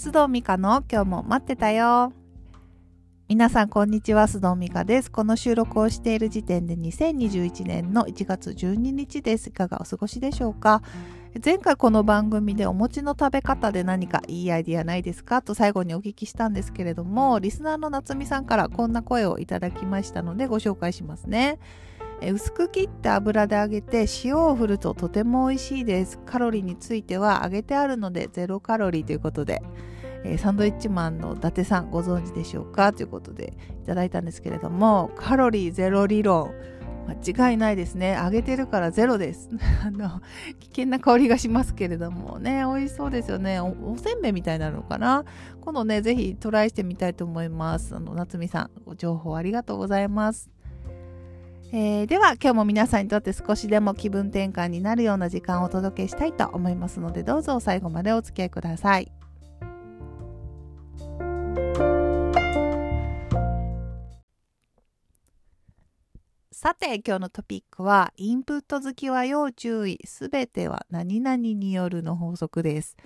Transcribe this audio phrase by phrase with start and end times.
[0.00, 2.14] 須藤美香の今日も待ってたよ。
[3.28, 5.10] 皆さんこんにちは須藤美香です。
[5.10, 9.50] この収録をしている時点で2021年の1月12日です。
[9.50, 10.80] いかがお過ごしでしょうか？
[11.44, 15.42] 前回この番組でお餅の食べ方で何かいいアイディアないですか？
[15.42, 21.58] と最後にお聞きしたんですけれどもリスナーの夏美さんからこんな声をいただきましたのでご紹介しますね。
[22.22, 26.18] 薄く切って油で揚げて塩を振るととても美味しいです。
[26.24, 29.62] カロリーについては揚げてあるのでゼロカロリーということで。
[30.24, 32.92] えー、サンドイッチマンの伊達さんご存知でしょうか？
[32.92, 36.52] ということでいただいたんですけれどもカロリーゼロ理論。
[37.08, 38.16] 間違いないですね。
[38.22, 39.48] 揚げてるからゼロです。
[39.84, 40.20] あの
[40.60, 42.62] 危険な香りがしますけれどもね。
[42.64, 43.58] 美味しそうですよね。
[43.58, 45.24] おせんべいみたいなのかな？
[45.60, 47.96] 今度ねぜひトライしてみたいと思います。
[47.96, 50.50] あの夏美さんご情報ありがとうございます。
[51.72, 59.10] えー、では今日も皆さんにとって少しでも気分転換になるような時間をお届けしたいと思いますのでどうぞ最後までお付き合いください。
[66.62, 72.98] さて今日のトピックはインプット好きは要注意すべては何々によるの法則です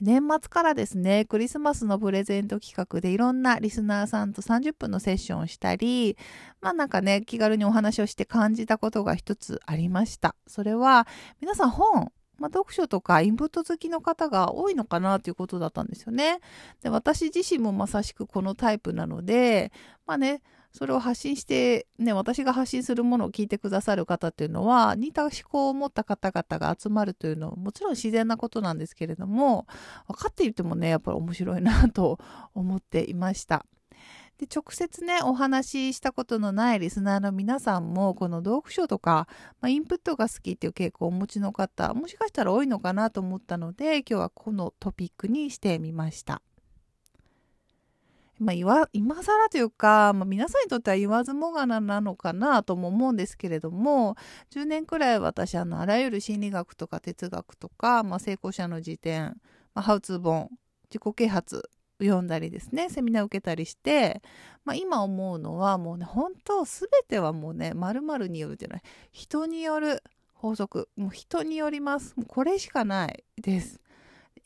[0.00, 6.16] 年末からですねクリスマスのプレゼント企画でいろんなリスナーさんと30分のセッションをしたり
[6.62, 11.06] まあなんかね気軽にお話をして感じたことが一つありましたそれは
[11.42, 16.40] 皆さん本まあ、読書とかインプット好きの方が多いのかなということだったんですよね。
[16.82, 19.70] で私自身もまさしくこのタイプなので、
[20.04, 20.42] まあね、
[20.76, 29.68] それを発信して、ね、私が発信するものを聞いてくださる方っていうのは、似た思考を持った方々が集まるというのは、もちろん自然なことなんですけれども、
[30.08, 32.18] 分かっていてもね、やっぱり面白いなと
[32.54, 33.64] 思っていました。
[34.38, 39.28] で直接ねお話ししたことのないリスナーの皆さんもこの読書とか、
[39.60, 46.42] まあ、インプットが好きっていう傾向をお持ちの方もしかしたら多いのかなと思ったので今日はこのトピックにしてみました。
[48.38, 54.16] まあ、今更というか、まあ、皆さんにとっては言わずもがななのかなとも思うんですけれども
[54.52, 59.36] 10年くらい私あのあらゆる心理学とか哲学とか、まあ、成功者の辞典、
[59.74, 60.50] まあ、ハウツー本
[60.90, 61.70] 自己啓発
[62.02, 64.22] 読んだりですねセミナー受けたりして、
[64.64, 68.82] まあ、今思うのはもうね本当全てはもうねまるによるじゃない。
[69.12, 72.14] 人による法則もう人によります。
[72.16, 73.80] もうこれしかないです。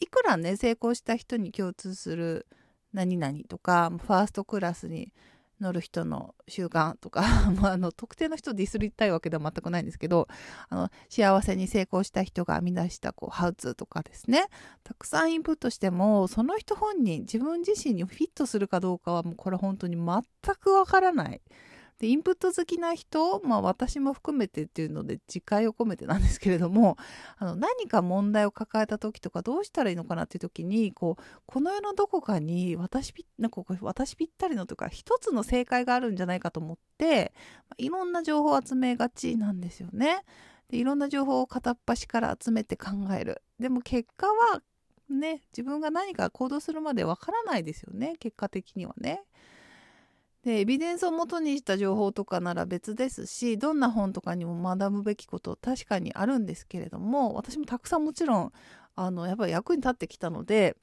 [0.00, 2.46] いくらね成功した人に共通する
[2.92, 5.12] 何々とかファーストクラスに
[5.60, 7.22] 乗る人の習慣とか
[7.60, 10.28] まあ、 あの特定の人をディスりたいわけでは全くないんですけど
[10.68, 14.46] あの幸せに成功した人が編み出したこうハウツーとかですね
[14.84, 20.22] たくさんインプットしてもその人本人自分自身にフィットするかどうかはもうこれ本当に全
[20.56, 21.40] くわからない。
[21.98, 26.96] でインプット好きな人、まあ、私も含めてっていうので自戒を込めてなんですけれども
[27.38, 37.32] あの何か問題を抱えた時とかどうしたらいいのかなっていう時にこうこの世のどこかに私ぴなんか私ぴったりのとか一つの正解があるんじゃないかと思って
[37.78, 40.22] いろんな情報を集めがちなんですよね。
[40.70, 43.42] でいろんな情報を片っ端から集めて考える。
[43.58, 44.62] でも結果は
[45.10, 49.22] ね自分が何か行動するまでわからないですよね結果的にはね。
[50.44, 58.52] でエビデンスをもとにした情報とかなら別ですしどんな本とかにも学ぶべきこと確かにあるんですけれども私もたくさんもちろん
[58.94, 60.76] あのやっぱり役に立ってきたので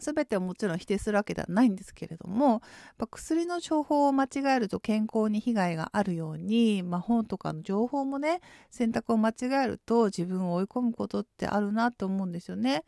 [0.00, 2.62] 全てをもちろん否定するわけではないんですけれども
[3.10, 8.40] 薬の情報を間違えると健康に被害があるように、まあ、本とかの情報もね
[8.70, 9.34] 選択を間違
[9.64, 12.84] えると自分を追い込むことってあるなと思うんですよね。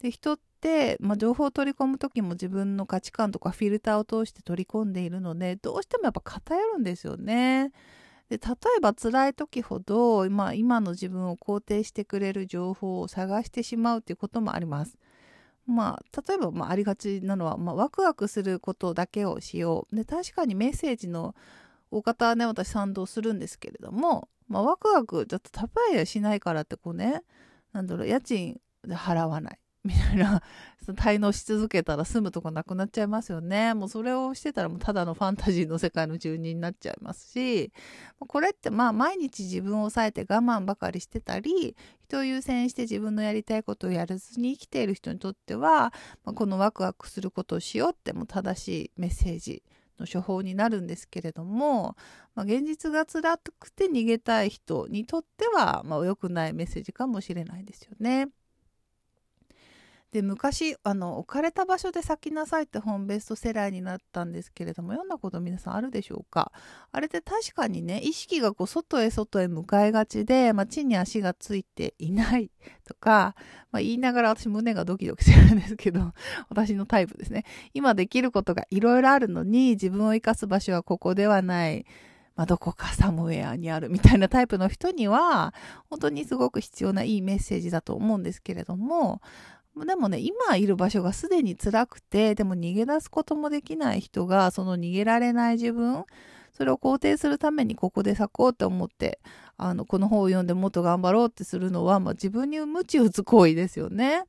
[0.00, 0.38] で人っ、
[1.00, 7.72] まあ、情報を取り込む時も自分の価値観とかフィルターを通して取り込んでいるのでどうしてもやっぱ偏るんですよね。
[8.28, 14.96] で例えば辛い時ほど、まあ、今の自分を肯定してくれる情報を探してしまうということもあります。
[15.66, 19.96] まあ、例えば、まあ、ありがちなのは、まあ、ワクワクすることだけをしよう。
[19.96, 21.34] で確かにメッセージの
[21.90, 27.22] 大方はね私賛同するんですけれども、まあ、ワクワクちょっとたぱやしないからってこうね
[27.72, 30.42] なんだろう家賃払わないみたいな
[30.86, 33.74] 滞納し続けたら住むとこなくなっちゃいますよね。
[33.74, 37.72] もうそれをしてたらもうただのファンタジーの世界の住人になっちゃいますし
[38.18, 41.76] これってまあ毎日自分を抑えて我慢ばかりしてたり
[42.12, 45.94] 人を優先して自分のやりたいことをやらずに生きている人にとっては、
[46.24, 49.62] このワクワクすることをしようっても正しいメッセージ
[49.98, 51.96] の処方になるんですけれども、
[52.34, 58.28] まあ、現実が辛くて逃げたい人にとっては、まあ、良くないメッセージかもしれないですよね。
[60.12, 66.52] で昔あの置かれた場所で咲きなさいって本ベストセラーになったんですけれども読んだこと皆さんあるでしょうか？
[66.92, 72.50] あれって確かにね意識がこう外へ外へ向かいがちで、まあ、地に足がついていない
[72.86, 73.34] とか、
[73.70, 76.12] まあ、言いながら私胸がドキドキするんですけど
[76.50, 77.44] 私のタイプですね。
[77.72, 81.86] 今できることがいろいろあるのに自分を生かす場所はここではない。
[82.34, 85.52] まあ、どこかサムウェアにあるみたいなタイプの人には
[85.90, 89.20] 本当にすごく必要ないいメッセージだと思うんですけれども
[89.76, 96.04] でもね、今いる場所がすでに辛くて、でも逃げ出すこともできない人が、その逃げられない自分、
[96.52, 99.18] それを肯定するためにここで咲こうって思って、
[99.56, 104.24] あの、この本を読んでもっと頑張ろうってするのは、まあ、自分に鞭打つ行為ですよね。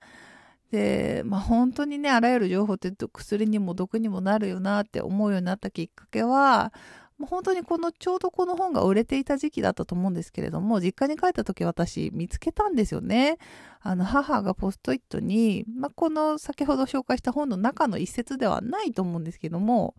[0.71, 6.73] で、まあ、本当にね、あらゆる情報って薬にも毒にもなるよなって思うようになったきっかけは、
[7.17, 13.37] もう本当にこのちょうどこの本が売れていた時期だったと思うんですけれども実家に帰った時私見つけたんですよね。
[13.81, 19.95] あの母がポストイットに、まあ、この先ほど紹介した本の中の一節ではないと思うんですけども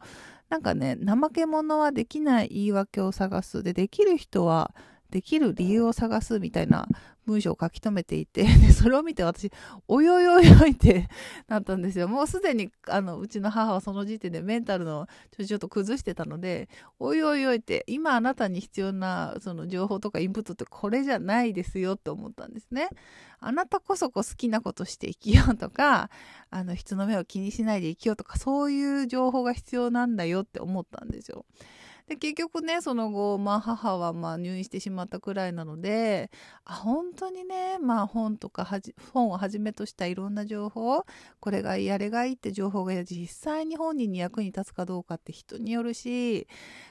[0.49, 4.75] なんかね怠け者はできない言い訳を探すでできる人は
[5.15, 6.89] できる理由を探すみたいな
[7.25, 9.53] 文章を書き留めていて、 でそれを見て私、
[9.87, 11.09] おいおいおいおいって
[11.47, 12.09] なったんですよ。
[12.09, 15.07] もうすでに、あの、うちの母はその時点でメンタルの
[15.39, 16.69] ちょっと崩してたので、
[16.99, 22.89] おいおいおいって、今あなたに必要な、その情報とかインプットってこれじゃないですよって思ったんですね。
[23.39, 26.11] あなたこそこ好きなことして生きようとか、
[26.51, 31.47] あの、人の目を気にしないで生きようとか、そういう情報が必要なんだよって思ったんですよ。
[32.09, 36.31] で結局ねその後、まあ、母はまあ入院してしまったくらいなので
[36.65, 38.69] あ本当にね、まあ、本とか
[39.13, 41.05] 本をはじめとしたいろんな情報
[41.41, 46.47] これがいいあれがいいって情報が実際に本人に役に立つかどうかって人によるし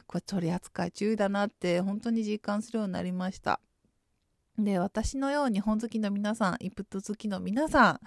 [0.07, 3.59] これ取り扱い注意だなって本当に実感するようになりました。
[4.57, 7.99] で私のように本好きの皆さんインプット好きの皆さん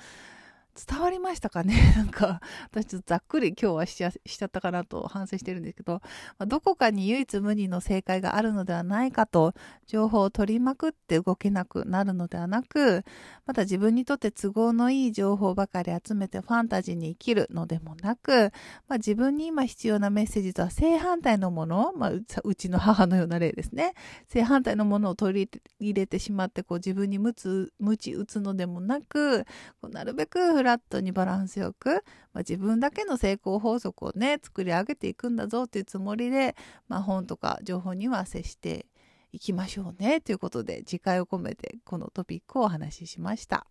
[0.76, 1.74] 伝わりましたかね？
[1.96, 2.40] なんか、
[2.70, 6.02] 私ちょっとざっくり今日はしちゃしちゃったかなと反省してるんですけど、
[6.38, 9.54] ま、どこかに唯一無二の正解があるのではないかと、
[9.86, 13.04] 情報を取りまくって動けなくなるのではなく、
[13.46, 18.52] また自分にとって都合のいい情報ばかり集めてファンタジーに生きるのでもなく、
[18.88, 22.22] まあ、自分に今必要なメッセージとは正反対のもの、まあ、う
[22.54, 23.94] ちの母のような例ですね。
[24.28, 29.44] 正反対のものを取り入れてしまって、こう自分に無知打つのでもなく、
[29.80, 32.04] こうなるべくラットにバランスよく、
[32.34, 36.54] まあ、自分だけの成功法則をね作り上げていくんだぞっていうつもりで、
[36.88, 38.86] まあ、本とか情報には接して
[39.32, 43.66] いきましょうねということで次回を込めてこのトピックをお話ししました。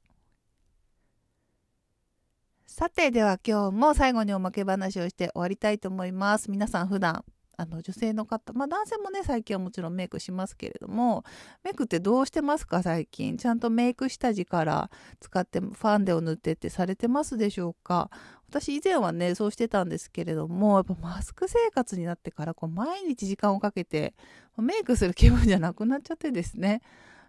[2.68, 6.52] さてでは今日も最後におまけ話をして終わりたいと思います。
[6.52, 7.24] 皆さん普段
[7.58, 11.24] あの女性の方、まあ男性もね、最近はもちろんメイクしますけれども、
[11.64, 13.38] メイクってどうしてますか最近。
[13.38, 18.10] ちゃんとメイク下地から使ってファンデを塗ってってされてますでしょうか
[18.50, 24.14] 私以前はね、そうしてたんですけれども、やっぱマスク生活になってからこう毎日時間をかけて
[24.58, 26.82] メイクする気分じゃなくなっちゃってですね。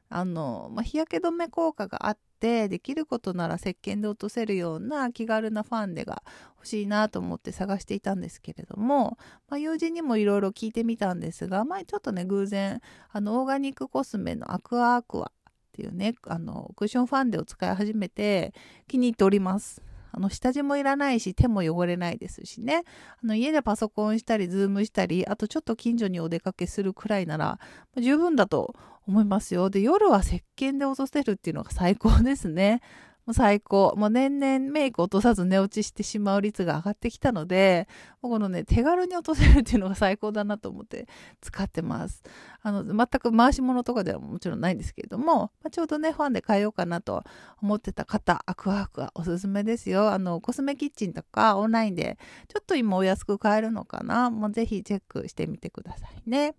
[0.08, 6.22] あの、まあ、日焼け止め効果があってできることなら石鹸で落とせるような気軽なファンデが
[6.56, 9.18] 欲しいなと思って探していたんですけれども、
[9.48, 12.80] まあ、友人にもいろいろ聞いてみたんですが前ちょっとね偶然
[13.10, 15.32] あのオーガニックコスメのアクアアクアっ
[15.72, 18.54] ていうねあのクッションファンデを使い始めて
[18.88, 19.82] 気に入っております。
[20.16, 22.84] あの下地もいらないし手も汚れないですしね。
[23.22, 27.60] あの家でパソコンしたり Zoom したりあとちょっと近所にお出かけするくらいなら
[27.98, 28.74] 十分だと
[29.06, 29.68] 思いますよ。
[29.68, 32.80] で夜は石鹸で落とせるっていうのが最高ですね。
[33.26, 33.92] もう最高。
[33.96, 37.88] もう年々メイク落とさず寝落ちしてしまう率が上がってきたので、
[38.22, 41.08] もうこのね、手軽に落とせるっていうのが最高だなと思って
[41.40, 42.22] 使ってます。
[42.62, 47.24] あの、全く回し物とかではもちろんないんですけれども、まあ、ちょうどね、ファンで変えようかなと
[47.60, 50.12] 思ってた方、アクアクアおすすめですよ。
[50.12, 54.30] あの、コスメキッチンとかオンラインで、ちょっと今お安く買えるのかな？
[54.30, 56.54] もうぜひチェックしてみてくださいね。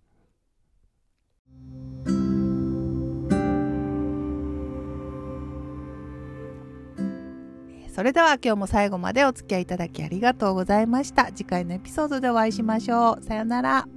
[7.98, 11.32] それでは今日も最後までお付き合いいただきありがとうございました。
[11.32, 13.24] 次回のエピソードでお会いしましょう。
[13.24, 13.88] さよなら。